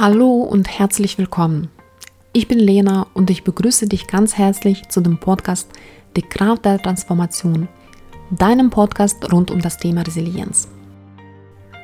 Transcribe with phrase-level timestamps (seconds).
[0.00, 1.68] Hallo und herzlich willkommen.
[2.32, 5.68] Ich bin Lena und ich begrüße dich ganz herzlich zu dem Podcast
[6.16, 7.68] Die Kraft der Transformation,
[8.30, 10.70] deinem Podcast rund um das Thema Resilienz.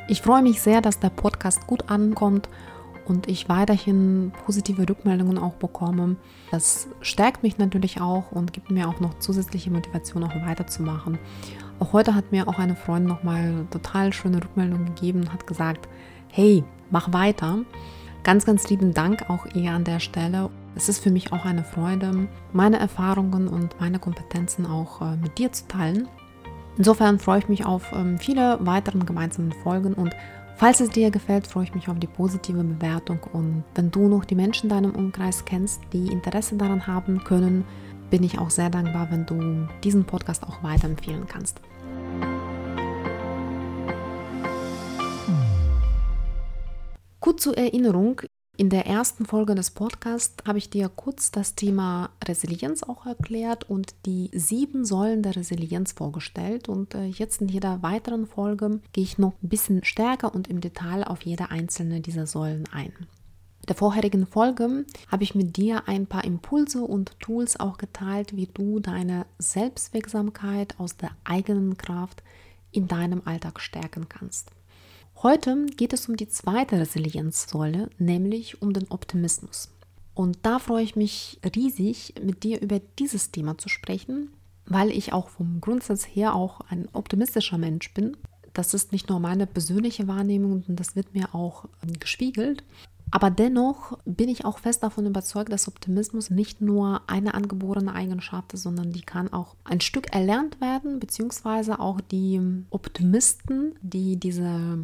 [0.09, 2.48] Ich freue mich sehr, dass der Podcast gut ankommt
[3.05, 6.17] und ich weiterhin positive Rückmeldungen auch bekomme.
[6.51, 11.19] Das stärkt mich natürlich auch und gibt mir auch noch zusätzliche Motivation, auch weiterzumachen.
[11.80, 15.87] Auch heute hat mir auch eine Freundin nochmal total schöne Rückmeldung gegeben und hat gesagt,
[16.33, 17.59] hey, mach weiter.
[18.27, 20.51] Ganz, ganz lieben Dank auch ihr an der Stelle.
[20.75, 25.39] Es ist für mich auch eine Freude, meine Erfahrungen und meine Kompetenzen auch äh, mit
[25.39, 26.09] dir zu teilen.
[26.77, 30.17] Insofern freue ich mich auf ähm, viele weitere gemeinsame Folgen und
[30.57, 34.25] falls es dir gefällt, freue ich mich auf die positive Bewertung und wenn du noch
[34.25, 37.65] die Menschen in deinem Umkreis kennst, die Interesse daran haben können,
[38.11, 41.61] bin ich auch sehr dankbar, wenn du diesen Podcast auch weiterempfehlen kannst.
[47.27, 48.20] Gut zur Erinnerung,
[48.56, 53.69] in der ersten Folge des Podcasts habe ich dir kurz das Thema Resilienz auch erklärt
[53.69, 56.69] und die sieben Säulen der Resilienz vorgestellt.
[56.69, 60.60] Und äh, jetzt in jeder weiteren Folge gehe ich noch ein bisschen stärker und im
[60.60, 62.92] Detail auf jede einzelne dieser Säulen ein.
[62.92, 68.36] In der vorherigen Folge habe ich mit dir ein paar Impulse und Tools auch geteilt,
[68.36, 72.22] wie du deine Selbstwirksamkeit aus der eigenen Kraft
[72.70, 74.52] in deinem Alltag stärken kannst.
[75.22, 79.70] Heute geht es um die zweite Resilienzsäule, nämlich um den Optimismus.
[80.12, 84.28] Und da freue ich mich riesig, mit dir über dieses Thema zu sprechen,
[84.67, 88.19] weil ich auch vom Grundsatz her auch ein optimistischer Mensch bin.
[88.53, 91.64] Das ist nicht nur meine persönliche Wahrnehmung, und das wird mir auch
[91.98, 92.62] gespiegelt.
[93.11, 98.53] Aber dennoch bin ich auch fest davon überzeugt, dass Optimismus nicht nur eine angeborene Eigenschaft
[98.53, 104.78] ist, sondern die kann auch ein Stück erlernt werden, beziehungsweise auch die Optimisten, die diese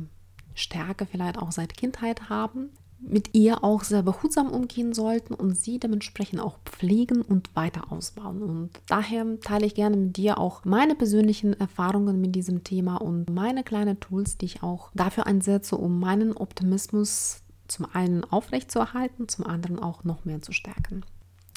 [0.55, 5.79] Stärke vielleicht auch seit Kindheit haben, mit ihr auch sehr behutsam umgehen sollten und sie
[5.79, 8.43] dementsprechend auch pflegen und weiter ausbauen.
[8.43, 13.29] Und daher teile ich gerne mit dir auch meine persönlichen Erfahrungen mit diesem Thema und
[13.29, 19.47] meine kleinen Tools, die ich auch dafür einsetze, um meinen Optimismus zum einen aufrechtzuerhalten, zum
[19.47, 21.05] anderen auch noch mehr zu stärken.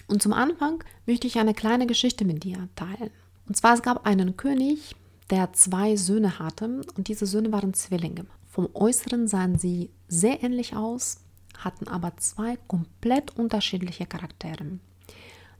[0.07, 3.11] Und zum Anfang möchte ich eine kleine Geschichte mit dir teilen.
[3.47, 4.95] Und zwar es gab einen König,
[5.29, 8.25] der zwei Söhne hatte und diese Söhne waren Zwillinge.
[8.55, 11.17] Vom Äußeren sahen sie sehr ähnlich aus,
[11.57, 14.79] hatten aber zwei komplett unterschiedliche Charaktere.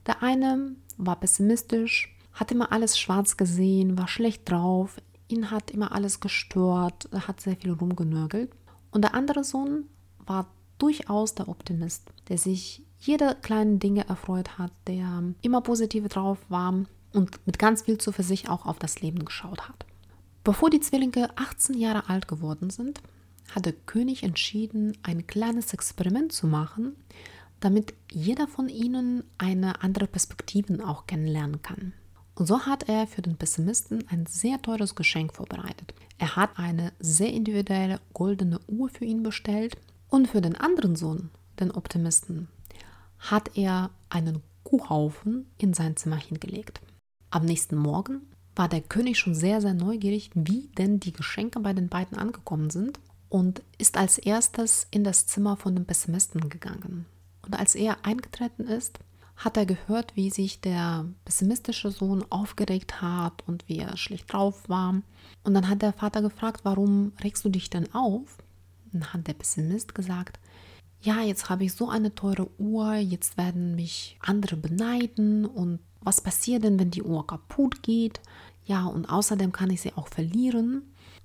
[0.06, 4.96] Der eine war pessimistisch, hat immer alles schwarz gesehen, war schlecht drauf,
[5.28, 8.50] ihn hat immer alles gestört, hat sehr viel rumgenörgelt.
[8.92, 9.84] Und der andere Sohn
[10.24, 10.46] war
[10.78, 16.72] durchaus der Optimist, der sich jede kleinen Dinge erfreut hat, der immer positiv drauf war
[17.12, 19.84] und mit ganz viel Zuversicht auch auf das Leben geschaut hat.
[20.46, 23.02] Bevor die Zwillinge 18 Jahre alt geworden sind,
[23.50, 26.94] hat der König entschieden, ein kleines Experiment zu machen,
[27.58, 31.94] damit jeder von ihnen eine andere Perspektive auch kennenlernen kann.
[32.36, 35.94] Und so hat er für den Pessimisten ein sehr teures Geschenk vorbereitet.
[36.16, 39.76] Er hat eine sehr individuelle goldene Uhr für ihn bestellt
[40.10, 42.46] und für den anderen Sohn, den Optimisten,
[43.18, 46.80] hat er einen Kuhhaufen in sein Zimmer hingelegt.
[47.30, 48.22] Am nächsten Morgen
[48.56, 52.70] war der König schon sehr, sehr neugierig, wie denn die Geschenke bei den beiden angekommen
[52.70, 57.06] sind und ist als erstes in das Zimmer von dem Pessimisten gegangen.
[57.42, 58.98] Und als er eingetreten ist,
[59.36, 64.68] hat er gehört, wie sich der pessimistische Sohn aufgeregt hat und wie er schlecht drauf
[64.68, 65.02] war.
[65.44, 68.38] Und dann hat der Vater gefragt, warum regst du dich denn auf?
[68.92, 70.40] Dann hat der Pessimist gesagt,
[71.02, 76.20] ja, jetzt habe ich so eine teure Uhr, jetzt werden mich andere beneiden und was
[76.20, 78.20] passiert denn, wenn die Uhr kaputt geht?
[78.64, 80.82] Ja, und außerdem kann ich sie auch verlieren.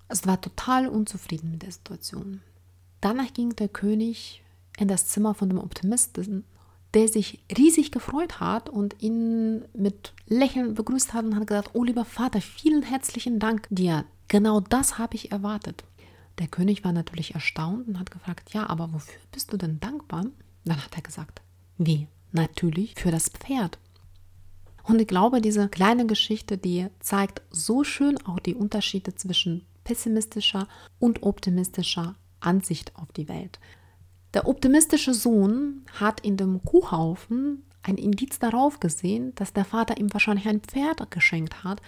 [0.08, 2.42] Es war total unzufrieden mit der Situation.
[3.00, 4.44] Danach ging der König
[4.78, 6.44] in das Zimmer von dem Optimisten,
[6.94, 11.84] der sich riesig gefreut hat und ihn mit Lächeln begrüßt hat und hat gesagt, oh
[11.84, 14.06] lieber Vater, vielen herzlichen Dank dir.
[14.28, 15.84] Genau das habe ich erwartet.
[16.40, 20.26] Der König war natürlich erstaunt und hat gefragt, ja, aber wofür bist du denn dankbar?
[20.66, 21.42] Dann hat er gesagt,
[21.78, 22.08] wie?
[22.32, 23.78] Natürlich für das Pferd.
[24.84, 30.68] Und ich glaube, diese kleine Geschichte, die zeigt so schön auch die Unterschiede zwischen pessimistischer
[31.00, 33.60] und optimistischer Ansicht auf die Welt.
[34.34, 40.14] Der optimistische Sohn hat in dem Kuhhaufen ein Indiz darauf gesehen, dass der Vater ihm
[40.14, 41.82] wahrscheinlich ein Pferd geschenkt hat,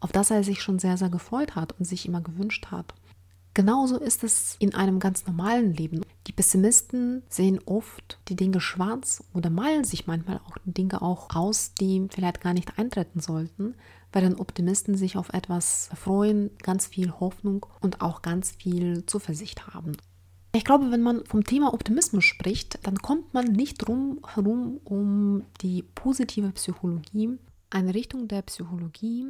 [0.00, 2.94] auf das er sich schon sehr, sehr gefreut hat und sich immer gewünscht hat.
[3.52, 6.02] Genauso ist es in einem ganz normalen Leben.
[6.28, 11.74] Die Pessimisten sehen oft die Dinge schwarz oder malen sich manchmal auch Dinge auch aus,
[11.74, 13.74] die vielleicht gar nicht eintreten sollten,
[14.12, 19.96] während Optimisten sich auf etwas freuen, ganz viel Hoffnung und auch ganz viel Zuversicht haben.
[20.52, 25.44] Ich glaube, wenn man vom Thema Optimismus spricht, dann kommt man nicht drum herum um
[25.60, 27.38] die positive Psychologie,
[27.70, 29.28] eine Richtung der Psychologie,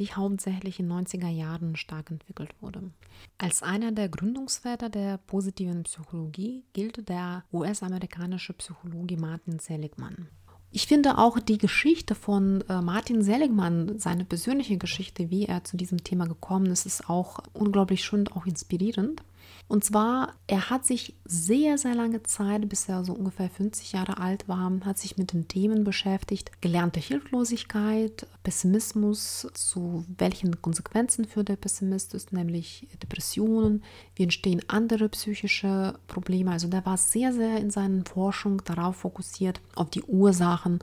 [0.00, 2.90] die hauptsächlich in den 90er Jahren stark entwickelt wurde.
[3.38, 10.28] Als einer der Gründungsväter der positiven Psychologie gilt der US-amerikanische Psychologe Martin Seligman.
[10.72, 15.76] Ich finde auch die Geschichte von äh, Martin Seligman, seine persönliche Geschichte, wie er zu
[15.76, 19.22] diesem Thema gekommen ist, ist auch unglaublich schön und auch inspirierend.
[19.70, 24.18] Und zwar, er hat sich sehr, sehr lange Zeit, bis er so ungefähr 50 Jahre
[24.18, 26.60] alt war, hat sich mit den Themen beschäftigt.
[26.60, 33.84] Gelernte Hilflosigkeit, Pessimismus, zu welchen Konsequenzen führt der Pessimismus, nämlich Depressionen,
[34.16, 36.50] wie entstehen andere psychische Probleme.
[36.50, 40.80] Also der war sehr, sehr in seinen Forschungen darauf fokussiert, auf die Ursachen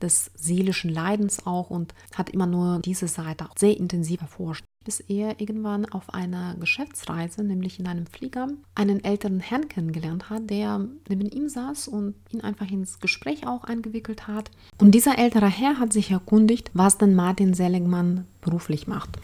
[0.00, 5.40] des seelischen Leidens auch und hat immer nur diese Seite sehr intensiv erforscht bis er
[5.40, 11.28] irgendwann auf einer Geschäftsreise, nämlich in einem Flieger, einen älteren Herrn kennengelernt hat, der neben
[11.28, 14.50] ihm saß und ihn einfach ins Gespräch auch eingewickelt hat.
[14.78, 19.18] Und dieser ältere Herr hat sich erkundigt, was denn Martin Seligmann beruflich macht.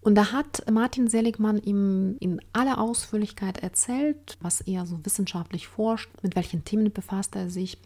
[0.00, 6.10] Und da hat Martin Seligmann ihm in aller Ausführlichkeit erzählt, was er so wissenschaftlich forscht,
[6.22, 7.76] mit welchen Themen befasst er sich,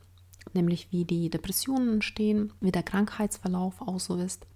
[0.53, 4.47] nämlich wie die Depressionen entstehen, wie der Krankheitsverlauf auch so ist.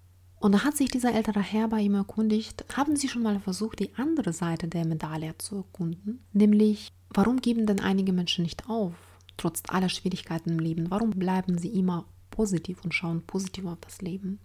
[0.40, 3.80] Und da hat sich dieser ältere Herr bei ihm erkundigt, haben Sie schon mal versucht,
[3.80, 6.24] die andere Seite der Medaille zu erkunden?
[6.32, 8.94] Nämlich, warum geben denn einige Menschen nicht auf,
[9.36, 10.90] trotz aller Schwierigkeiten im Leben?
[10.90, 14.38] Warum bleiben sie immer positiv und schauen positiv auf das Leben?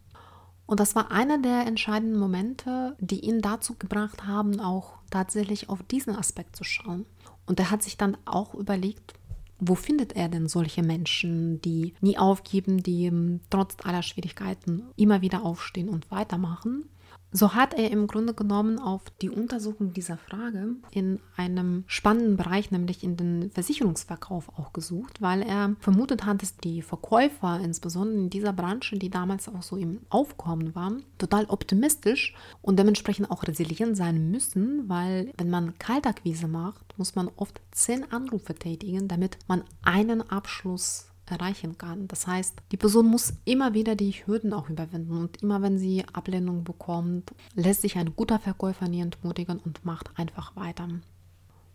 [0.66, 5.84] Und das war einer der entscheidenden Momente, die ihn dazu gebracht haben, auch tatsächlich auf
[5.84, 7.06] diesen Aspekt zu schauen.
[7.45, 9.13] Und er hat sich dann auch überlegt,
[9.59, 15.21] wo findet er denn solche Menschen, die nie aufgeben, die ähm, trotz aller Schwierigkeiten immer
[15.21, 16.89] wieder aufstehen und weitermachen?
[17.35, 22.69] So hat er im Grunde genommen auf die Untersuchung dieser Frage in einem spannenden Bereich,
[22.69, 28.30] nämlich in den Versicherungsverkauf auch gesucht, weil er vermutet hat, dass die Verkäufer, insbesondere in
[28.30, 33.97] dieser Branche, die damals auch so im Aufkommen waren, total optimistisch und dementsprechend auch resilient
[33.97, 39.63] sein müssen, weil wenn man Kaltakquise macht, muss man oft zehn Anrufe tätigen, damit man
[39.81, 42.07] einen Abschluss erreichen kann.
[42.07, 46.03] Das heißt, die Person muss immer wieder die Hürden auch überwinden und immer wenn sie
[46.13, 50.88] Ablehnung bekommt, lässt sich ein guter Verkäufer nie entmutigen und macht einfach weiter.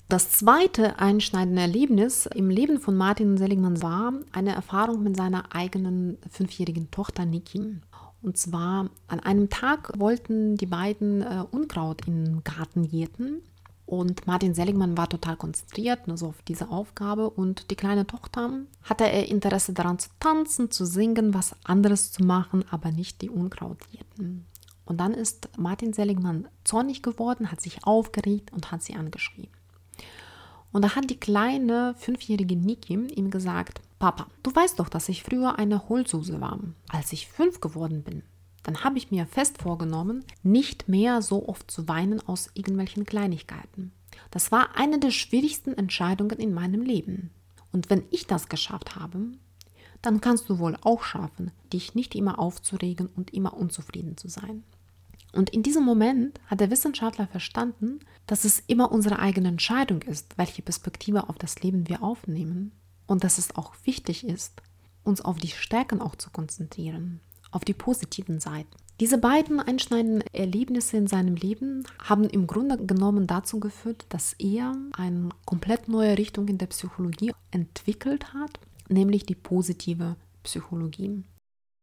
[0.08, 6.16] Das zweite einschneidende Erlebnis im Leben von Martin Seligmann war eine Erfahrung mit seiner eigenen
[6.31, 7.76] fünfjährigen Tochter Niki.
[8.22, 13.43] Und zwar an einem Tag wollten die beiden äh, Unkraut im Garten jäten
[13.88, 18.50] und Martin Seligmann war total konzentriert also auf diese Aufgabe und die kleine Tochter
[18.82, 23.31] hatte er Interesse daran zu tanzen, zu singen, was anderes zu machen, aber nicht die
[23.31, 24.44] Unkrautjäten.
[24.85, 29.56] Und dann ist Martin Seligmann zornig geworden, hat sich aufgeregt und hat sie angeschrieben.
[30.70, 35.23] Und da hat die kleine fünfjährige Niki ihm gesagt, Papa, du weißt doch, dass ich
[35.23, 36.61] früher eine Holzsuse war.
[36.91, 38.23] Als ich fünf geworden bin,
[38.69, 43.93] dann habe ich mir fest vorgenommen, nicht mehr so oft zu weinen aus irgendwelchen Kleinigkeiten.
[44.31, 47.31] Das war eine der schwierigsten Entscheidungen in meinem Leben.
[47.73, 49.20] Und wenn ich das geschafft habe,
[50.03, 54.65] dann kannst du wohl auch schaffen, dich nicht immer aufzuregen und immer unzufrieden zu sein.
[55.32, 60.37] Und in diesem Moment hat der Wissenschaftler verstanden, dass es immer unsere eigene Entscheidung ist,
[60.37, 62.72] welche Perspektive auf das Leben wir aufnehmen
[63.06, 64.60] und dass es auch wichtig ist,
[65.05, 68.70] uns auf die Stärken auch zu konzentrieren auf die positiven Seiten.
[69.00, 74.74] Diese beiden einschneidenden Erlebnisse in seinem Leben haben im Grunde genommen dazu geführt, dass er
[74.93, 81.22] eine komplett neue Richtung in der Psychologie entwickelt hat, nämlich die positive Psychologie.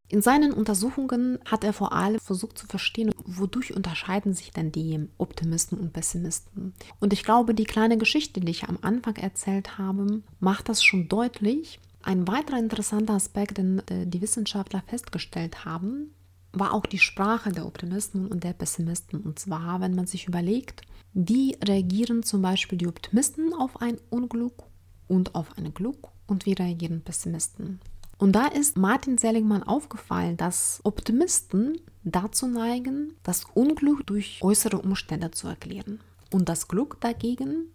[0.08, 5.08] In seinen Untersuchungen hat er vor allem versucht zu verstehen, wodurch unterscheiden sich denn die
[5.18, 6.76] Optimisten und Pessimisten.
[7.00, 11.08] Und ich glaube, die kleine Geschichte, die ich am Anfang erzählt habe, macht das schon
[11.08, 16.14] deutlich, ein weiterer interessanter Aspekt, den äh, die Wissenschaftler festgestellt haben,
[16.54, 19.22] war auch die Sprache der Optimisten und der Pessimisten.
[19.22, 20.84] Und zwar, wenn man sich überlegt,
[21.14, 24.64] wie reagieren zum Beispiel die Optimisten auf ein Unglück
[25.08, 27.80] und auf ein Glück und wie reagieren Pessimisten.
[28.18, 35.32] Und da ist Martin Seligmann aufgefallen, dass Optimisten dazu neigen, das Unglück durch äußere Umstände
[35.32, 36.00] zu erklären
[36.32, 37.66] und das Glück dagegen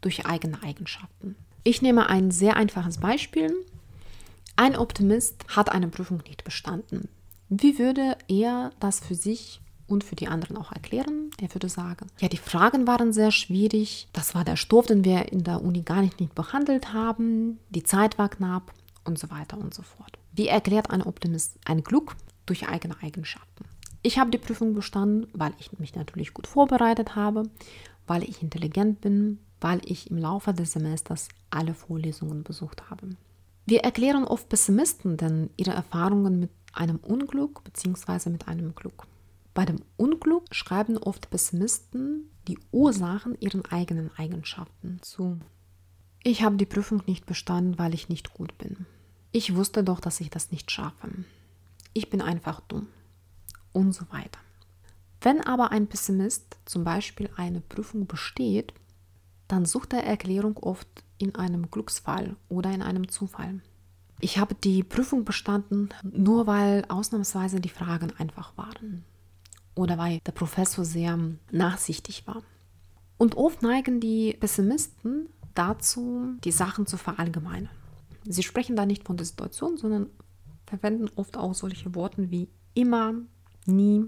[0.00, 1.36] durch eigene Eigenschaften.
[1.66, 3.52] Ich nehme ein sehr einfaches Beispiel.
[4.54, 7.08] Ein Optimist hat eine Prüfung nicht bestanden.
[7.48, 11.32] Wie würde er das für sich und für die anderen auch erklären?
[11.40, 15.32] Er würde sagen, ja, die Fragen waren sehr schwierig, das war der Stoff, den wir
[15.32, 19.58] in der Uni gar nicht, nicht behandelt haben, die Zeit war knapp und so weiter
[19.58, 20.20] und so fort.
[20.30, 22.14] Wie erklärt ein Optimist ein Glück
[22.46, 23.64] durch eigene Eigenschaften?
[24.02, 27.42] Ich habe die Prüfung bestanden, weil ich mich natürlich gut vorbereitet habe,
[28.06, 33.10] weil ich intelligent bin, weil ich im Laufe des Semesters alle Vorlesungen besucht habe.
[33.64, 38.30] Wir erklären oft Pessimisten denn ihre Erfahrungen mit einem Unglück bzw.
[38.30, 39.06] mit einem Glück.
[39.54, 45.40] Bei dem Unglück schreiben oft Pessimisten die Ursachen ihren eigenen Eigenschaften zu.
[46.22, 48.86] Ich habe die Prüfung nicht bestanden, weil ich nicht gut bin.
[49.32, 51.08] Ich wusste doch, dass ich das nicht schaffe.
[51.92, 52.88] Ich bin einfach dumm.
[53.72, 54.40] Und so weiter.
[55.20, 58.72] Wenn aber ein Pessimist zum Beispiel eine Prüfung besteht,
[59.48, 60.88] dann sucht er Erklärung oft
[61.18, 63.60] in einem Glücksfall oder in einem Zufall.
[64.20, 69.04] Ich habe die Prüfung bestanden, nur weil ausnahmsweise die Fragen einfach waren
[69.74, 71.18] oder weil der Professor sehr
[71.52, 72.42] nachsichtig war.
[73.18, 77.70] Und oft neigen die Pessimisten dazu, die Sachen zu verallgemeinern.
[78.24, 80.08] Sie sprechen da nicht von der Situation, sondern
[80.66, 83.14] verwenden oft auch solche Worte wie immer,
[83.66, 84.04] nie,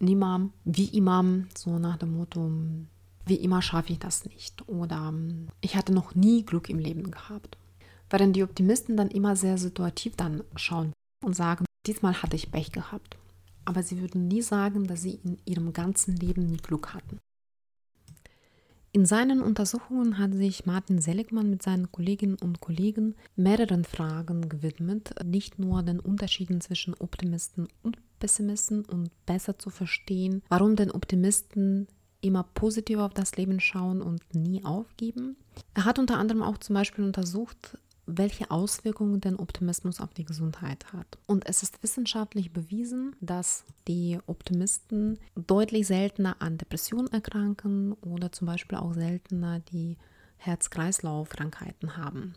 [0.00, 1.24] niemals, wie immer,
[1.56, 2.50] so nach dem Motto,
[3.28, 5.12] wie immer schaffe ich das nicht oder
[5.60, 7.56] ich hatte noch nie Glück im Leben gehabt.
[8.10, 10.92] Während die Optimisten dann immer sehr situativ dann schauen
[11.24, 13.18] und sagen, diesmal hatte ich Pech gehabt
[13.68, 17.18] aber sie würden nie sagen, dass sie in ihrem ganzen Leben nie Glück hatten.
[18.92, 25.14] In seinen Untersuchungen hat sich Martin Seligmann mit seinen Kolleginnen und Kollegen mehreren Fragen gewidmet,
[25.22, 31.88] nicht nur den Unterschieden zwischen Optimisten und Pessimisten und besser zu verstehen, warum denn Optimisten
[32.20, 35.36] immer positiv auf das Leben schauen und nie aufgeben.
[35.74, 40.92] Er hat unter anderem auch zum Beispiel untersucht, welche Auswirkungen denn Optimismus auf die Gesundheit
[40.92, 41.18] hat.
[41.26, 48.46] Und es ist wissenschaftlich bewiesen, dass die Optimisten deutlich seltener an Depressionen erkranken oder zum
[48.46, 49.98] Beispiel auch seltener die
[50.38, 52.34] Herz-Kreislauf-Krankheiten haben.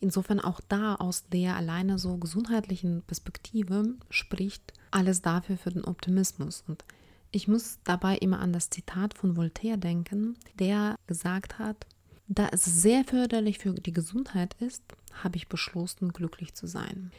[0.00, 6.62] Insofern auch da aus der alleine so gesundheitlichen Perspektive spricht alles dafür für den Optimismus.
[6.68, 6.84] Und
[7.30, 11.86] ich muss dabei immer an das Zitat von Voltaire denken, der gesagt hat,
[12.26, 14.82] da es sehr förderlich für die Gesundheit ist,
[15.12, 17.10] habe ich beschlossen, glücklich zu sein.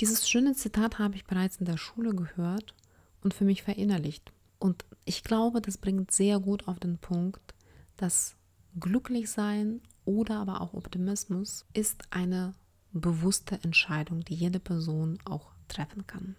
[0.00, 2.74] Dieses schöne Zitat habe ich bereits in der Schule gehört
[3.22, 4.32] und für mich verinnerlicht.
[4.58, 7.54] Und ich glaube, das bringt sehr gut auf den Punkt,
[7.96, 8.36] dass
[8.78, 12.54] glücklich sein oder aber auch Optimismus ist eine
[12.92, 16.36] bewusste Entscheidung, die jede Person auch treffen kann.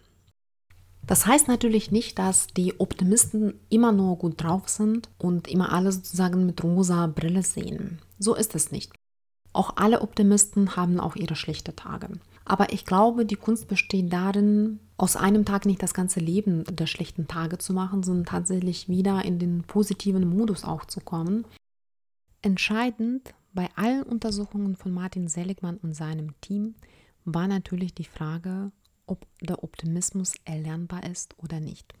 [1.10, 5.96] Das heißt natürlich nicht, dass die Optimisten immer nur gut drauf sind und immer alles
[5.96, 7.98] sozusagen mit rosa Brille sehen.
[8.20, 8.92] So ist es nicht.
[9.52, 12.10] Auch alle Optimisten haben auch ihre schlechten Tage.
[12.44, 16.86] Aber ich glaube, die Kunst besteht darin, aus einem Tag nicht das ganze Leben der
[16.86, 21.44] schlechten Tage zu machen, sondern tatsächlich wieder in den positiven Modus auch zu kommen.
[22.40, 26.76] Entscheidend bei allen Untersuchungen von Martin Seligmann und seinem Team
[27.24, 28.70] war natürlich die Frage,
[29.10, 31.92] ob der Optimismus erlernbar ist oder nicht.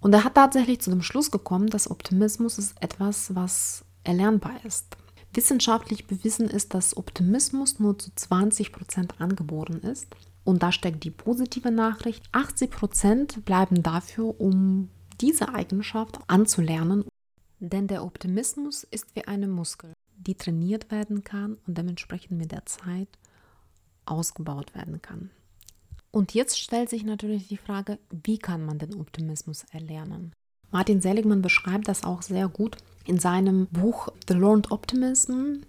[0.00, 4.96] Und er hat tatsächlich zu dem Schluss gekommen, dass Optimismus ist etwas, was erlernbar ist.
[5.34, 10.06] Wissenschaftlich bewiesen ist, dass Optimismus nur zu 20 Prozent angeboren ist.
[10.44, 12.24] Und da steckt die positive Nachricht.
[12.32, 14.88] 80 Prozent bleiben dafür, um
[15.20, 17.04] diese Eigenschaft anzulernen.
[17.58, 22.64] Denn der Optimismus ist wie eine Muskel, die trainiert werden kann und dementsprechend mit der
[22.66, 23.08] Zeit
[24.10, 25.30] ausgebaut werden kann.
[26.10, 30.32] Und jetzt stellt sich natürlich die Frage, wie kann man den Optimismus erlernen?
[30.70, 35.62] Martin Seligmann beschreibt das auch sehr gut in seinem Buch The Learned Optimism.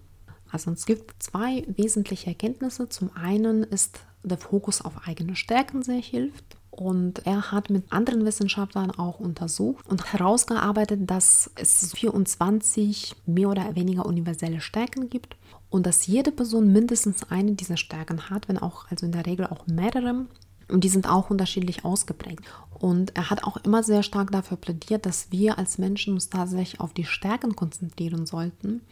[0.52, 2.90] Also es gibt zwei wesentliche Erkenntnisse.
[2.90, 6.58] Zum einen ist der Fokus auf eigene Stärken sehr hilft.
[6.80, 13.76] Und er hat mit anderen Wissenschaftlern auch untersucht und herausgearbeitet, dass es 24 mehr oder
[13.76, 15.36] weniger universelle Stärken gibt
[15.70, 19.48] und dass jede Person mindestens eine dieser Stärken hat, wenn auch also in der Regel
[19.48, 20.26] auch mehrere.
[20.70, 22.46] Und die sind auch unterschiedlich ausgeprägt.
[22.80, 26.80] Und er hat auch immer sehr stark dafür plädiert, dass wir als Menschen uns tatsächlich
[26.80, 28.84] auf die Stärken konzentrieren sollten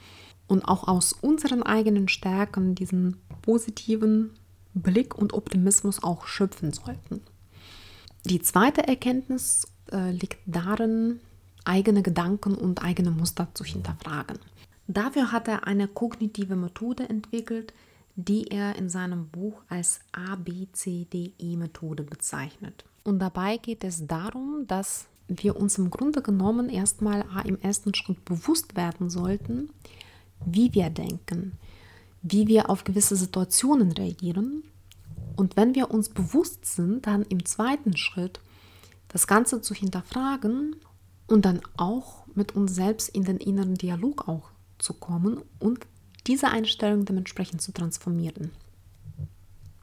[0.47, 4.31] und auch aus unseren eigenen Stärken diesen positiven
[4.73, 7.21] Blick und Optimismus auch schöpfen sollten.
[8.27, 11.21] Die zweite Erkenntnis äh, liegt darin,
[11.63, 14.37] eigene Gedanken und eigene Muster zu hinterfragen.
[14.87, 17.73] Dafür hat er eine kognitive Methode entwickelt,
[18.17, 22.83] die er in seinem Buch als ABCDE-Methode bezeichnet.
[23.05, 28.25] Und dabei geht es darum, dass wir uns im Grunde genommen erstmal im ersten Schritt
[28.25, 29.69] bewusst werden sollten,
[30.45, 31.53] wie wir denken,
[32.21, 34.63] wie wir auf gewisse Situationen reagieren.
[35.37, 38.41] Und wenn wir uns bewusst sind, dann im zweiten Schritt
[39.07, 40.75] das Ganze zu hinterfragen
[41.27, 45.85] und dann auch mit uns selbst in den inneren Dialog auch zu kommen und
[46.25, 48.51] diese Einstellung dementsprechend zu transformieren.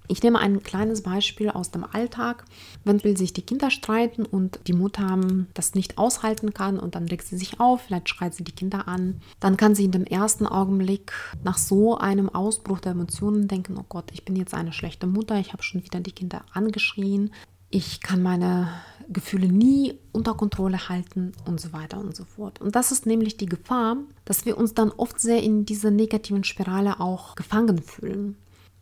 [0.07, 2.45] Ich nehme ein kleines Beispiel aus dem Alltag.
[2.85, 5.19] Wenn sich die Kinder streiten und die Mutter
[5.55, 8.87] das nicht aushalten kann und dann regt sie sich auf, vielleicht schreit sie die Kinder
[8.87, 13.77] an, dann kann sie in dem ersten Augenblick nach so einem Ausbruch der Emotionen denken,
[13.79, 17.31] oh Gott, ich bin jetzt eine schlechte Mutter, ich habe schon wieder die Kinder angeschrien,
[17.71, 18.69] ich kann meine
[19.09, 22.61] Gefühle nie unter Kontrolle halten und so weiter und so fort.
[22.61, 26.45] Und das ist nämlich die Gefahr, dass wir uns dann oft sehr in dieser negativen
[26.45, 28.37] Spirale auch gefangen fühlen.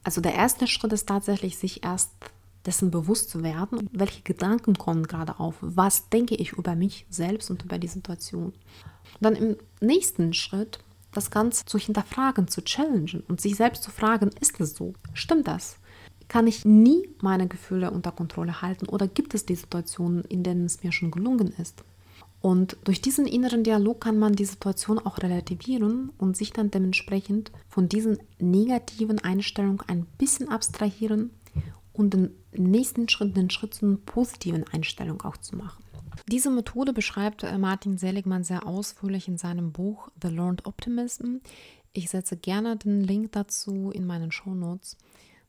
[0.05, 2.11] Also der erste Schritt ist tatsächlich, sich erst
[2.67, 7.51] dessen bewusst zu werden, welche Gedanken kommen gerade auf, was denke ich über mich selbst
[7.51, 8.47] und über die Situation.
[8.47, 10.79] Und dann im nächsten Schritt
[11.13, 14.95] das Ganze zu hinterfragen, zu challengen und sich selbst zu fragen, ist es so?
[15.13, 15.77] Stimmt das?
[16.29, 20.65] Kann ich nie meine Gefühle unter Kontrolle halten oder gibt es die Situationen, in denen
[20.65, 21.85] es mir schon gelungen ist?
[22.43, 27.53] Und durch diesen inneren Dialog kann man die Situation auch relativieren und sich dann dementsprechend
[27.69, 31.31] von diesen negativen Einstellungen ein bisschen abstrahieren
[31.93, 35.85] und den nächsten Schritt, den Schritt zur positiven Einstellung auch zu machen.
[36.27, 41.37] Diese Methode beschreibt äh, Martin Seligmann sehr ausführlich in seinem Buch The Learned Optimism.
[41.93, 44.97] Ich setze gerne den Link dazu in meinen Show Notes,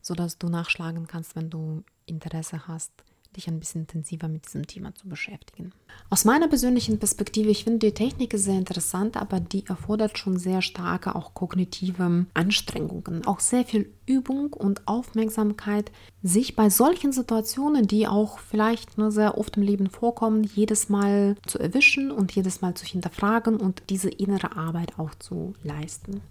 [0.02, 2.92] sodass du nachschlagen kannst, wenn du Interesse hast
[3.38, 5.72] dich ein bisschen intensiver mit diesem Thema zu beschäftigen.
[6.10, 10.62] Aus meiner persönlichen Perspektive, ich finde die Technik sehr interessant, aber die erfordert schon sehr
[10.62, 18.08] starke auch kognitive Anstrengungen, auch sehr viel Übung und Aufmerksamkeit, sich bei solchen Situationen, die
[18.08, 22.74] auch vielleicht nur sehr oft im Leben vorkommen, jedes Mal zu erwischen und jedes Mal
[22.76, 26.22] zu hinterfragen und diese innere Arbeit auch zu leisten.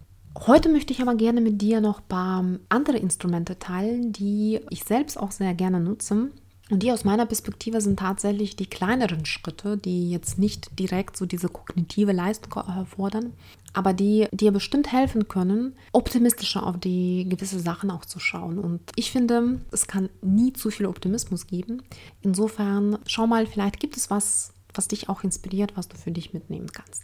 [0.47, 4.85] Heute möchte ich aber gerne mit dir noch ein paar andere Instrumente teilen, die ich
[4.85, 6.30] selbst auch sehr gerne nutze
[6.73, 11.26] und die aus meiner Perspektive sind tatsächlich die kleineren Schritte, die jetzt nicht direkt so
[11.26, 13.35] diese kognitive Leistung erfordern,
[13.75, 18.59] aber die dir bestimmt helfen können, optimistischer auf die gewisse Sachen auch zu schauen.
[18.59, 21.83] Und ich finde, es kann nie zu viel Optimismus geben.
[22.23, 26.33] Insofern schau mal, vielleicht gibt es was, was dich auch inspiriert, was du für dich
[26.33, 27.03] mitnehmen kannst.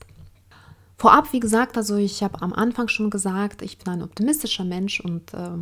[0.96, 4.98] Vorab, wie gesagt, also ich habe am Anfang schon gesagt, ich bin ein optimistischer Mensch
[5.00, 5.58] und äh,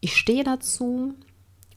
[0.00, 1.14] ich stehe dazu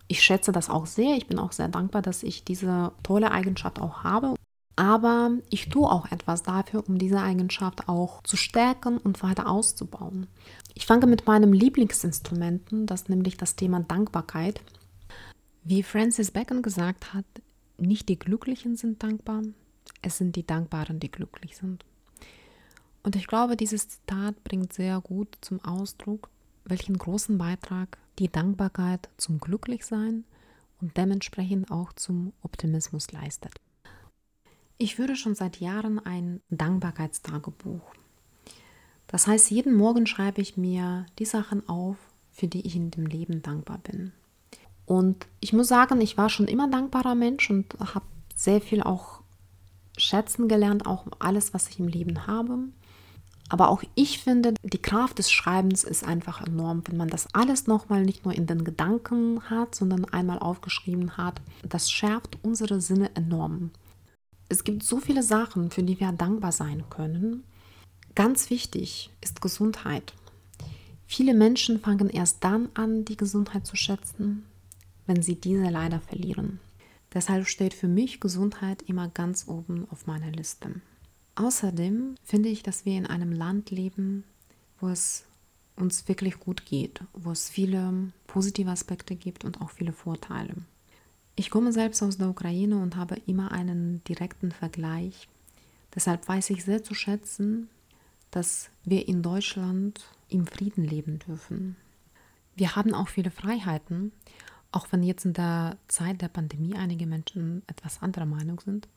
[0.08, 1.16] ich schätze das auch sehr.
[1.18, 4.36] Ich bin auch sehr dankbar, dass ich diese tolle Eigenschaft auch habe.
[4.76, 10.28] Aber ich tue auch etwas dafür, um diese Eigenschaft auch zu stärken und weiter auszubauen.
[10.74, 14.62] Ich fange mit meinem Lieblingsinstrumenten, das nämlich das Thema Dankbarkeit.
[15.63, 17.26] Wie Francis Bacon gesagt hat,
[17.78, 19.44] nicht die Glücklichen sind dankbar,
[20.02, 21.86] es sind die Dankbaren, die glücklich sind.
[23.04, 26.30] Und ich glaube, dieses Zitat bringt sehr gut zum Ausdruck,
[26.66, 30.23] welchen großen Beitrag die Dankbarkeit zum Glücklichsein
[30.82, 33.54] und dementsprechend auch zum Optimismus leistet.
[34.78, 37.93] Ich führe schon seit Jahren ein Dankbarkeitstagebuch.
[39.08, 41.97] Das heißt, jeden Morgen schreibe ich mir die Sachen auf,
[42.32, 44.12] für die ich in dem Leben dankbar bin.
[44.86, 49.21] Und ich muss sagen, ich war schon immer dankbarer Mensch und habe sehr viel auch
[49.97, 52.58] schätzen gelernt, auch alles, was ich im Leben habe.
[53.49, 57.67] Aber auch ich finde, die Kraft des Schreibens ist einfach enorm, wenn man das alles
[57.67, 61.41] nochmal nicht nur in den Gedanken hat, sondern einmal aufgeschrieben hat.
[61.67, 63.71] Das schärft unsere Sinne enorm.
[64.49, 67.43] Es gibt so viele Sachen, für die wir dankbar sein können.
[68.15, 70.13] Ganz wichtig ist Gesundheit.
[71.08, 74.45] Viele Menschen fangen erst dann an, die Gesundheit zu schätzen,
[75.06, 76.60] wenn sie diese leider verlieren.
[77.13, 80.82] Deshalb steht für mich Gesundheit immer ganz oben auf meiner Liste.
[81.36, 84.24] Außerdem finde ich, dass wir in einem Land leben,
[84.80, 85.26] wo es
[85.76, 90.56] uns wirklich gut geht, wo es viele positive Aspekte gibt und auch viele Vorteile.
[91.36, 95.28] Ich komme selbst aus der Ukraine und habe immer einen direkten Vergleich.
[95.96, 97.69] Deshalb weiß ich sehr zu schätzen,
[98.30, 101.76] dass wir in Deutschland im Frieden leben dürfen.
[102.56, 104.12] Wir haben auch viele Freiheiten,
[104.72, 108.88] auch wenn jetzt in der Zeit der Pandemie einige Menschen etwas anderer Meinung sind.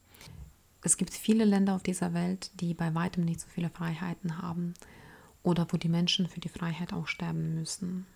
[0.86, 4.72] Es gibt viele Länder auf dieser Welt, die bei weitem nicht so viele Freiheiten haben
[5.42, 8.06] oder wo die Menschen für die Freiheit auch sterben müssen.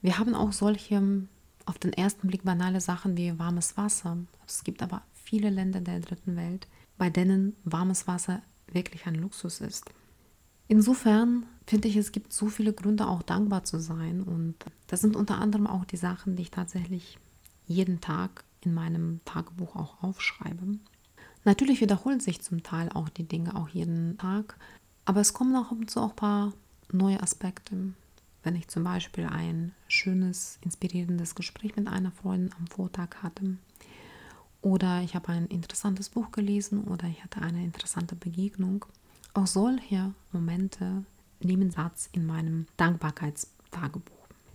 [0.00, 1.02] Wir haben auch solche
[1.66, 4.16] auf den ersten Blick banale Sachen wie warmes Wasser.
[4.46, 9.60] Es gibt aber viele Länder der dritten Welt, bei denen warmes Wasser wirklich ein Luxus
[9.60, 9.90] ist.
[10.68, 14.22] Insofern finde ich, es gibt so viele Gründe, auch dankbar zu sein.
[14.22, 14.54] Und
[14.86, 17.18] das sind unter anderem auch die Sachen, die ich tatsächlich
[17.66, 20.78] jeden Tag in meinem Tagebuch auch aufschreibe.
[21.44, 24.56] Natürlich wiederholen sich zum Teil auch die Dinge auch jeden Tag,
[25.04, 26.52] aber es kommen auch ab und zu auch ein paar
[26.90, 27.76] neue Aspekte.
[28.42, 33.56] Wenn ich zum Beispiel ein schönes, inspirierendes Gespräch mit einer Freundin am Vortag hatte
[34.62, 38.84] oder ich habe ein interessantes Buch gelesen oder ich hatte eine interessante Begegnung.
[39.34, 41.04] Auch solche Momente
[41.40, 44.12] nehmen Satz in meinem Dankbarkeitstagebuch.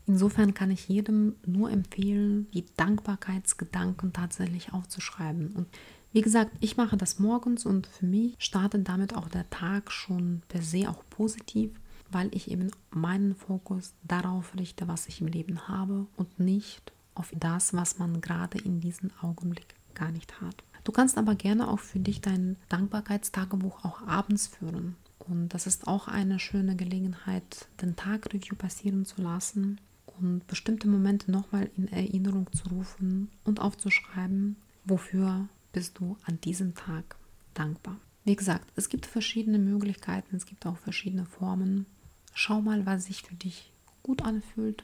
[0.08, 5.52] Insofern kann ich jedem nur empfehlen, die Dankbarkeitsgedanken tatsächlich aufzuschreiben.
[5.52, 5.68] Und
[6.12, 10.42] wie gesagt, ich mache das morgens und für mich startet damit auch der Tag schon
[10.48, 11.72] per se auch positiv,
[12.12, 17.32] weil ich eben meinen Fokus darauf richte, was ich im Leben habe und nicht auf
[17.38, 20.64] das, was man gerade in diesem Augenblick gar nicht hat.
[20.84, 24.96] Du kannst aber gerne auch für dich dein Dankbarkeitstagebuch auch abends führen.
[25.20, 29.80] Und das ist auch eine schöne Gelegenheit, den Tagreview passieren zu lassen
[30.20, 36.76] und bestimmte Momente nochmal in Erinnerung zu rufen und aufzuschreiben, wofür bist du an diesem
[36.76, 37.16] Tag
[37.54, 37.98] dankbar.
[38.24, 41.86] Wie gesagt, es gibt verschiedene Möglichkeiten, es gibt auch verschiedene Formen.
[42.34, 43.72] Schau mal, was sich für dich
[44.04, 44.84] gut anfühlt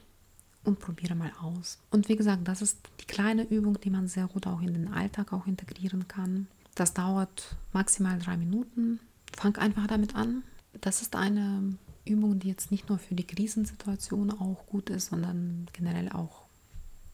[0.64, 1.78] und probiere mal aus.
[1.90, 4.92] Und wie gesagt, das ist die kleine Übung, die man sehr gut auch in den
[4.92, 6.48] Alltag auch integrieren kann.
[6.74, 9.00] Das dauert maximal drei Minuten.
[9.32, 10.42] Fang einfach damit an.
[10.80, 15.66] Das ist eine Übung, die jetzt nicht nur für die Krisensituation auch gut ist, sondern
[15.72, 16.46] generell auch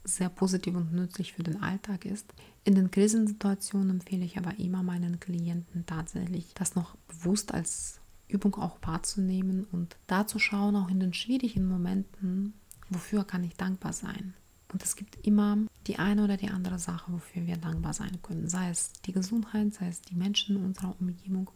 [0.04, 2.32] sehr positiv und nützlich für den Alltag ist.
[2.64, 8.54] In den Krisensituationen empfehle ich aber immer meinen Klienten tatsächlich, das noch bewusst als Übung
[8.54, 12.54] auch wahrzunehmen und da zu schauen, auch in den schwierigen Momenten,
[12.88, 14.34] wofür kann ich dankbar sein.
[14.72, 18.48] Und es gibt immer die eine oder die andere Sache, wofür wir dankbar sein können.
[18.48, 21.50] Sei es die Gesundheit, sei es die Menschen in unserer Umgebung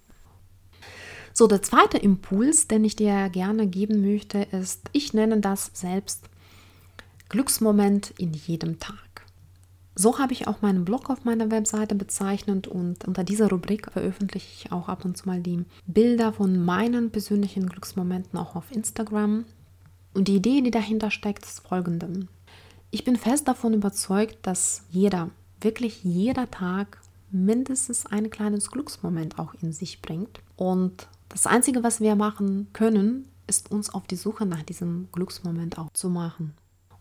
[1.32, 6.30] so, der zweite Impuls, den ich dir gerne geben möchte, ist, ich nenne das selbst
[7.28, 9.05] Glücksmoment in jedem Tag.
[9.98, 14.46] So habe ich auch meinen Blog auf meiner Webseite bezeichnet und unter dieser Rubrik veröffentliche
[14.66, 19.46] ich auch ab und zu mal die Bilder von meinen persönlichen Glücksmomenten auch auf Instagram.
[20.12, 22.28] Und die Idee, die dahinter steckt, ist folgende.
[22.90, 25.30] Ich bin fest davon überzeugt, dass jeder,
[25.62, 30.40] wirklich jeder Tag mindestens ein kleines Glücksmoment auch in sich bringt.
[30.56, 35.78] Und das Einzige, was wir machen können, ist uns auf die Suche nach diesem Glücksmoment
[35.78, 36.54] auch zu machen.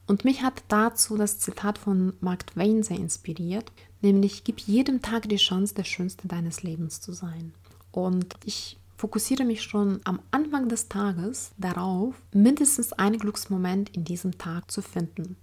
[0.07, 5.27] Und mich hat dazu das Zitat von Mark Twain sehr inspiriert, nämlich gib jedem Tag
[5.27, 7.53] die Chance, der Schönste deines Lebens zu sein.
[7.91, 14.37] Und ich fokussiere mich schon am Anfang des Tages darauf, mindestens einen Glücksmoment in diesem
[14.37, 15.37] Tag zu finden.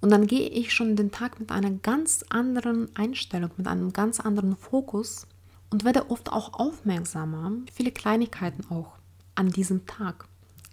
[0.00, 4.18] Und dann gehe ich schon den Tag mit einer ganz anderen Einstellung, mit einem ganz
[4.18, 5.26] anderen Fokus
[5.70, 8.92] und werde oft auch aufmerksamer, viele Kleinigkeiten auch
[9.34, 10.26] an diesem Tag.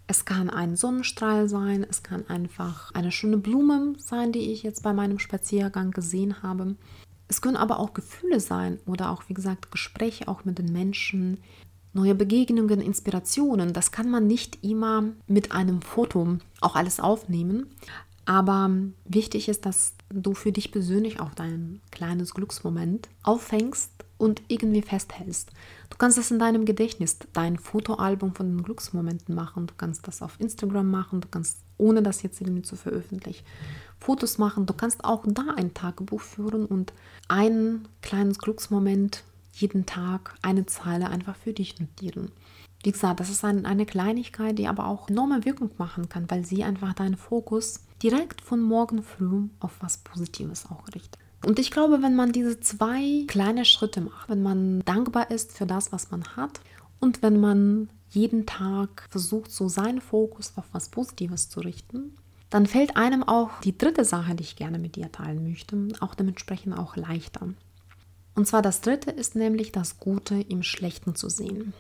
[0.10, 4.82] Es kann ein Sonnenstrahl sein, es kann einfach eine schöne Blume sein, die ich jetzt
[4.82, 6.76] bei meinem Spaziergang gesehen habe.
[7.28, 11.40] Es können aber auch Gefühle sein oder auch, wie gesagt, Gespräche auch mit den Menschen,
[11.92, 13.74] neue Begegnungen, Inspirationen.
[13.74, 17.68] Das kann man nicht immer mit einem Foto auch alles aufnehmen.
[18.24, 18.70] Aber
[19.06, 25.52] wichtig ist, dass du für dich persönlich auch dein kleines Glücksmoment auffängst und irgendwie festhältst.
[25.90, 29.68] Du kannst das in deinem Gedächtnis, dein Fotoalbum von den Glücksmomenten machen.
[29.68, 31.22] Du kannst das auf Instagram machen.
[31.22, 33.46] Du kannst, ohne das jetzt irgendwie zu veröffentlichen,
[34.00, 34.66] Fotos machen.
[34.66, 36.94] Du kannst auch da ein Tagebuch führen und
[37.28, 42.32] ein kleines Glücksmoment jeden Tag, eine Zeile einfach für dich notieren.
[42.84, 46.46] Wie gesagt, das ist ein, eine Kleinigkeit, die aber auch enorme Wirkung machen kann, weil
[46.46, 51.20] sie einfach deinen Fokus direkt von morgen früh auf was Positives auch richtet.
[51.46, 55.66] Und ich glaube, wenn man diese zwei kleine Schritte macht, wenn man dankbar ist für
[55.66, 56.60] das, was man hat
[57.00, 62.16] und wenn man jeden Tag versucht, so seinen Fokus auf was Positives zu richten,
[62.50, 66.16] dann fällt einem auch die dritte Sache, die ich gerne mit dir teilen möchte, auch
[66.16, 67.50] dementsprechend auch leichter.
[68.36, 71.74] Und zwar das dritte ist nämlich das Gute im Schlechten zu sehen.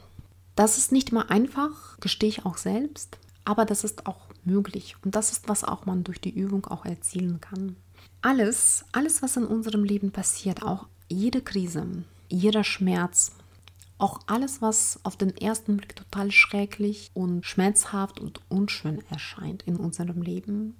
[0.55, 5.15] Das ist nicht immer einfach, gestehe ich auch selbst, aber das ist auch möglich und
[5.15, 7.75] das ist, was auch man durch die Übung auch erzielen kann.
[8.21, 13.31] Alles, alles, was in unserem Leben passiert, auch jede Krise, jeder Schmerz,
[13.97, 19.77] auch alles, was auf den ersten Blick total schrecklich und schmerzhaft und unschön erscheint in
[19.77, 20.75] unserem Leben,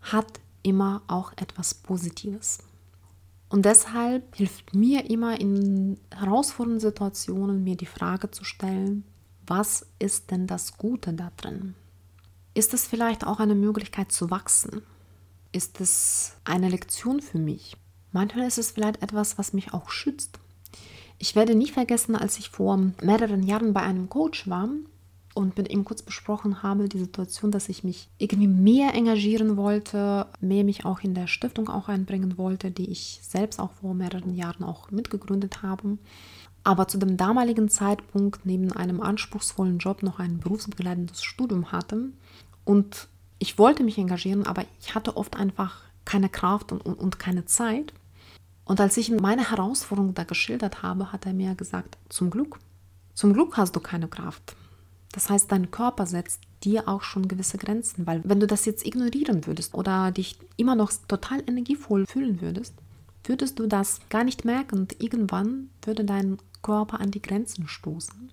[0.00, 2.58] hat immer auch etwas Positives.
[3.48, 9.04] Und deshalb hilft mir immer in herausfordernden Situationen, mir die Frage zu stellen,
[9.46, 11.74] was ist denn das Gute da drin?
[12.54, 14.82] Ist es vielleicht auch eine Möglichkeit zu wachsen?
[15.52, 17.76] Ist es eine Lektion für mich?
[18.12, 20.38] Manchmal ist es vielleicht etwas, was mich auch schützt.
[21.18, 24.68] Ich werde nie vergessen, als ich vor mehreren Jahren bei einem Coach war
[25.34, 30.26] und mit ihm kurz besprochen habe, die Situation, dass ich mich irgendwie mehr engagieren wollte,
[30.40, 34.34] mehr mich auch in der Stiftung auch einbringen wollte, die ich selbst auch vor mehreren
[34.34, 35.98] Jahren auch mitgegründet habe.
[36.62, 42.10] Aber zu dem damaligen Zeitpunkt neben einem anspruchsvollen Job noch ein berufsbegleitendes Studium hatte.
[42.64, 43.08] Und
[43.40, 47.46] ich wollte mich engagieren, aber ich hatte oft einfach keine Kraft und, und, und keine
[47.46, 47.92] Zeit.
[48.64, 52.58] Und als ich meine Herausforderung da geschildert habe, hat er mir gesagt, zum Glück,
[53.14, 54.54] zum Glück hast du keine Kraft
[55.12, 58.86] Das heißt, dein Körper setzt dir auch schon gewisse Grenzen, weil wenn du das jetzt
[58.86, 62.74] ignorieren würdest oder dich immer noch total energievoll fühlen würdest,
[63.24, 68.30] würdest du das gar nicht merken und irgendwann würde dein Körper an die Grenzen stoßen.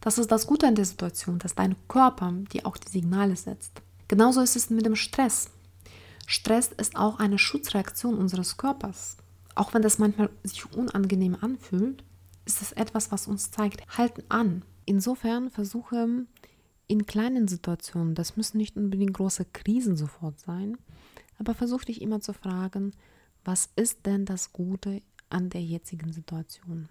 [0.00, 3.82] Das ist das Gute an der Situation, dass dein Körper dir auch die Signale setzt.
[4.08, 5.50] Genauso ist es mit dem Stress.
[6.26, 9.18] Stress ist auch eine Schutzreaktion unseres Körpers.
[9.54, 12.04] Auch wenn das manchmal sich unangenehm anfühlt,
[12.44, 14.64] ist es etwas, was uns zeigt, halten an.
[14.86, 16.26] Insofern versuche
[16.86, 20.78] in kleinen Situationen, das müssen nicht unbedingt große Krisen sofort sein,
[21.38, 22.92] aber versuche dich immer zu fragen,
[23.44, 26.88] was ist denn das Gute an der jetzigen Situation?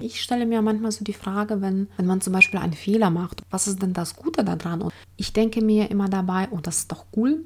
[0.00, 3.42] Ich stelle mir manchmal so die Frage, wenn, wenn man zum Beispiel einen Fehler macht,
[3.50, 4.82] was ist denn das Gute daran?
[4.82, 7.44] Und ich denke mir immer dabei, oh, das ist doch cool,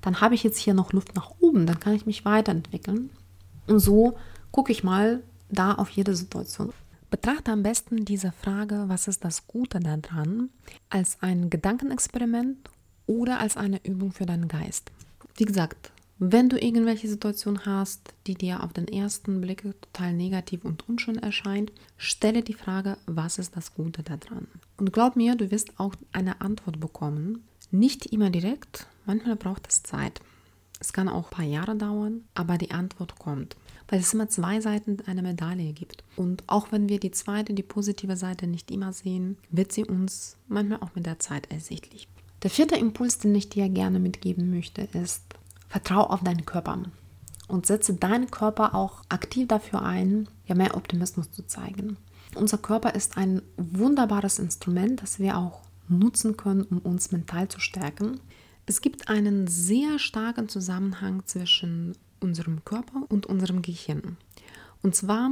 [0.00, 3.10] dann habe ich jetzt hier noch Luft nach oben, dann kann ich mich weiterentwickeln.
[3.66, 4.16] Und so
[4.52, 6.72] gucke ich mal da auf jede Situation.
[7.10, 10.50] Betrachte am besten diese Frage, was ist das Gute daran,
[10.90, 12.68] als ein Gedankenexperiment
[13.06, 14.90] oder als eine Übung für deinen Geist.
[15.36, 20.64] Wie gesagt, wenn du irgendwelche Situation hast, die dir auf den ersten Blick total negativ
[20.64, 24.46] und unschön erscheint, stelle die Frage, was ist das Gute daran?
[24.78, 27.44] Und glaub mir, du wirst auch eine Antwort bekommen.
[27.70, 30.22] Nicht immer direkt, manchmal braucht es Zeit.
[30.80, 33.56] Es kann auch ein paar Jahre dauern, aber die Antwort kommt.
[33.88, 36.02] Weil es immer zwei Seiten einer Medaille gibt.
[36.16, 40.36] Und auch wenn wir die zweite, die positive Seite nicht immer sehen, wird sie uns
[40.48, 42.08] manchmal auch mit der Zeit ersichtlich.
[42.42, 45.22] Der vierte Impuls, den ich dir gerne mitgeben möchte, ist,
[45.68, 46.78] Vertrau auf deinen Körper
[47.48, 51.96] und setze deinen Körper auch aktiv dafür ein, ja mehr Optimismus zu zeigen.
[52.34, 57.60] Unser Körper ist ein wunderbares Instrument, das wir auch nutzen können, um uns mental zu
[57.60, 58.20] stärken.
[58.66, 64.16] Es gibt einen sehr starken Zusammenhang zwischen unserem Körper und unserem Gehirn.
[64.82, 65.30] Und zwar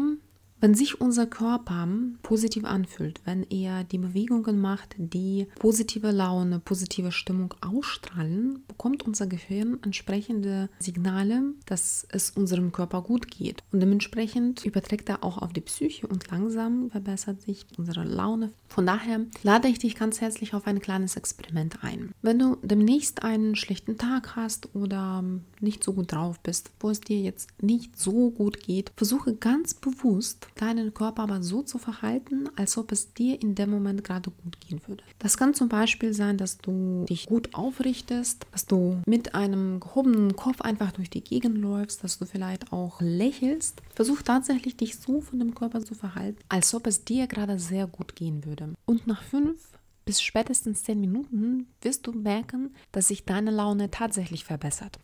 [0.65, 1.87] wenn sich unser Körper
[2.23, 9.27] positiv anfühlt, wenn er die Bewegungen macht, die positive Laune, positive Stimmung ausstrahlen, bekommt unser
[9.27, 13.63] Gehirn entsprechende Signale, dass es unserem Körper gut geht.
[13.73, 18.51] Und dementsprechend überträgt er auch auf die Psyche und langsam verbessert sich unsere Laune.
[18.67, 22.13] Von daher lade ich dich ganz herzlich auf ein kleines Experiment ein.
[22.23, 25.23] Wenn du demnächst einen schlechten Tag hast oder
[25.61, 29.75] nicht so gut drauf bist, wo es dir jetzt nicht so gut geht, versuche ganz
[29.75, 34.31] bewusst deinen Körper aber so zu verhalten, als ob es dir in dem Moment gerade
[34.31, 35.03] gut gehen würde.
[35.19, 40.37] Das kann zum Beispiel sein, dass du dich gut aufrichtest, dass du mit einem gehobenen
[40.37, 43.83] Kopf einfach durch die Gegend läufst, dass du vielleicht auch lächelst.
[43.95, 47.87] Versuch tatsächlich dich so von dem Körper zu verhalten, als ob es dir gerade sehr
[47.87, 48.75] gut gehen würde.
[48.87, 49.59] Und nach fünf
[50.05, 54.99] bis spätestens zehn Minuten wirst du merken, dass sich deine Laune tatsächlich verbessert.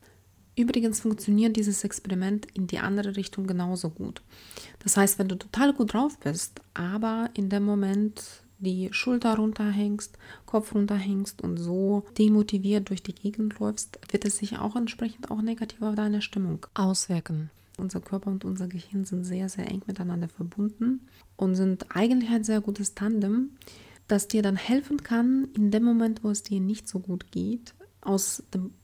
[0.57, 4.23] Übrigens funktioniert dieses Experiment in die andere Richtung genauso gut.
[4.81, 8.23] Das heißt, wenn du total gut drauf bist, aber in dem Moment
[8.59, 14.59] die Schulter runterhängst, Kopf runterhängst und so demotiviert durch die Gegend läufst, wird es sich
[14.59, 17.51] auch entsprechend auch negativ auf deine Stimmung auswirken.
[17.79, 22.45] Unser Körper und unser Gehirn sind sehr, sehr eng miteinander verbunden und sind eigentlich ein
[22.45, 23.57] sehr gutes Tandem,
[24.07, 27.75] das dir dann helfen kann, in dem Moment, wo es dir nicht so gut geht,
[28.03, 28.75] aus dem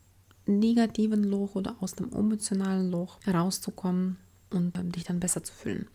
[0.46, 4.16] negativen Loch oder aus dem emotionalen Loch herauszukommen
[4.50, 5.87] und ähm, dich dann besser zu fühlen.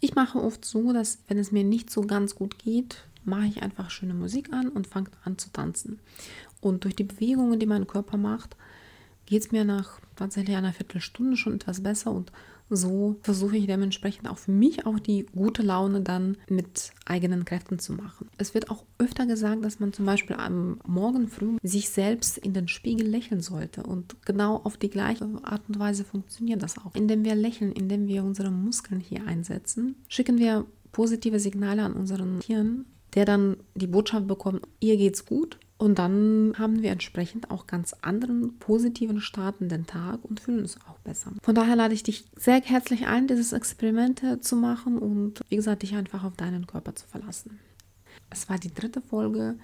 [0.00, 3.62] Ich mache oft so, dass wenn es mir nicht so ganz gut geht, mache ich
[3.62, 5.98] einfach schöne Musik an und fange an zu tanzen.
[6.60, 8.56] Und durch die Bewegungen, die mein Körper macht,
[9.26, 12.32] geht es mir nach tatsächlich einer Viertelstunde schon etwas besser und
[12.68, 17.78] so versuche ich dementsprechend auch für mich auch die gute Laune dann mit eigenen Kräften
[17.78, 18.28] zu machen.
[18.38, 22.52] Es wird auch öfter gesagt, dass man zum Beispiel am Morgen früh sich selbst in
[22.52, 23.82] den Spiegel lächeln sollte.
[23.82, 26.94] Und genau auf die gleiche Art und Weise funktioniert das auch.
[26.94, 32.40] Indem wir lächeln, indem wir unsere Muskeln hier einsetzen, schicken wir positive Signale an unseren
[32.40, 37.66] Hirn, der dann die Botschaft bekommt, ihr geht's gut, und dann haben wir entsprechend auch
[37.66, 41.32] ganz anderen positiven Start in den Tag und fühlen uns auch besser.
[41.42, 45.82] Von daher lade ich dich sehr herzlich ein, dieses Experiment zu machen und wie gesagt,
[45.82, 47.58] dich einfach auf deinen Körper zu verlassen.
[48.30, 49.58] Es war die dritte Folge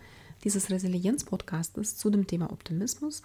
[0.45, 3.23] dieses Resilienz-Podcastes zu dem Thema Optimismus.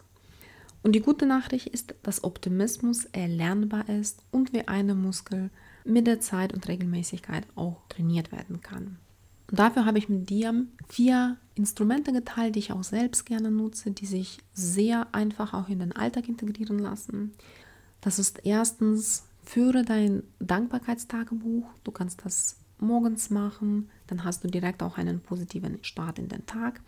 [0.84, 5.50] Und die gute Nachricht ist, dass Optimismus erlernbar ist und wie eine Muskel
[5.84, 8.98] mit der Zeit und Regelmäßigkeit auch trainiert werden kann.
[9.50, 13.92] Und dafür habe ich mit dir vier Instrumente geteilt, die ich auch selbst gerne nutze,
[13.92, 17.32] die sich sehr einfach auch in den Alltag integrieren lassen.
[18.02, 21.66] Das ist erstens, führe dein Dankbarkeitstagebuch.
[21.84, 26.46] Du kannst das morgens machen, dann hast du direkt auch einen positiven Start in den
[26.46, 26.82] Tag.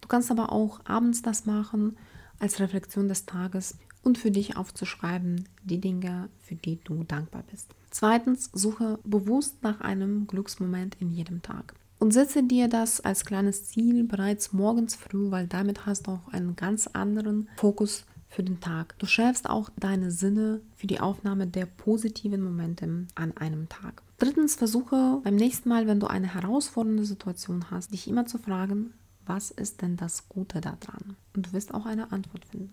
[0.00, 1.96] Du kannst aber auch abends das machen
[2.38, 7.74] als Reflexion des Tages und für dich aufzuschreiben die Dinge, für die du dankbar bist.
[7.90, 11.74] Zweitens, suche bewusst nach einem Glücksmoment in jedem Tag.
[12.02, 16.32] Und setze dir das als kleines Ziel bereits morgens früh, weil damit hast du auch
[16.32, 18.98] einen ganz anderen Fokus für den Tag.
[18.98, 24.02] Du schärfst auch deine Sinne für die Aufnahme der positiven Momente an einem Tag.
[24.18, 28.94] Drittens, versuche beim nächsten Mal, wenn du eine herausfordernde Situation hast, dich immer zu fragen,
[29.24, 31.14] was ist denn das Gute daran?
[31.36, 32.72] Und du wirst auch eine Antwort finden.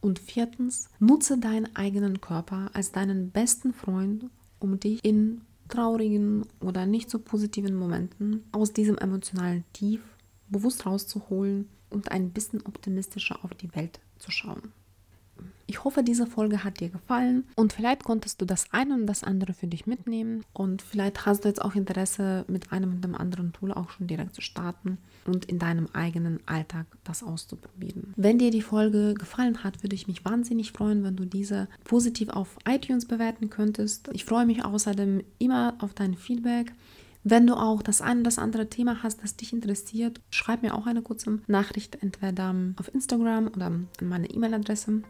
[0.00, 4.26] Und viertens, nutze deinen eigenen Körper als deinen besten Freund,
[4.60, 10.00] um dich in traurigen oder nicht so positiven Momenten aus diesem emotionalen Tief
[10.48, 14.72] bewusst rauszuholen und ein bisschen optimistischer auf die Welt zu schauen.
[15.66, 19.22] Ich hoffe, diese Folge hat dir gefallen und vielleicht konntest du das eine und das
[19.22, 23.14] andere für dich mitnehmen und vielleicht hast du jetzt auch Interesse, mit einem und dem
[23.14, 24.96] anderen Tool auch schon direkt zu starten
[25.26, 28.14] und in deinem eigenen Alltag das auszuprobieren.
[28.16, 32.30] Wenn dir die Folge gefallen hat, würde ich mich wahnsinnig freuen, wenn du diese positiv
[32.30, 34.08] auf iTunes bewerten könntest.
[34.14, 36.72] Ich freue mich außerdem immer auf dein Feedback.
[37.24, 40.74] Wenn du auch das eine oder das andere Thema hast, das dich interessiert, schreib mir
[40.74, 45.02] auch eine kurze Nachricht, entweder auf Instagram oder an meine E-Mail-Adresse.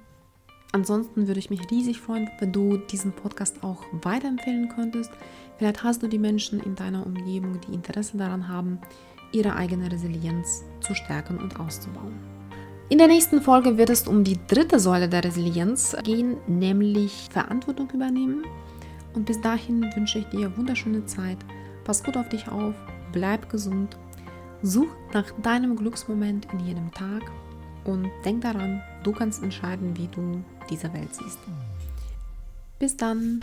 [0.72, 5.10] Ansonsten würde ich mich riesig freuen, wenn du diesen Podcast auch weiterempfehlen könntest.
[5.56, 8.78] Vielleicht hast du die Menschen in deiner Umgebung, die Interesse daran haben,
[9.32, 12.14] ihre eigene Resilienz zu stärken und auszubauen.
[12.90, 17.90] In der nächsten Folge wird es um die dritte Säule der Resilienz gehen, nämlich Verantwortung
[17.90, 18.44] übernehmen.
[19.14, 21.38] Und bis dahin wünsche ich dir wunderschöne Zeit.
[21.84, 22.74] Pass gut auf dich auf,
[23.12, 23.96] bleib gesund,
[24.62, 27.22] such nach deinem Glücksmoment in jedem Tag
[27.84, 31.38] und denk daran, du kannst entscheiden, wie du diese Welt siehst.
[32.78, 33.40] Bis dann!